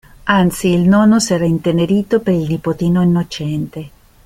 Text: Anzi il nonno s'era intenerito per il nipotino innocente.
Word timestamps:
Anzi 0.33 0.69
il 0.69 0.79
nonno 0.87 1.19
s'era 1.19 1.45
intenerito 1.45 2.21
per 2.21 2.33
il 2.33 2.47
nipotino 2.49 3.03
innocente. 3.03 3.89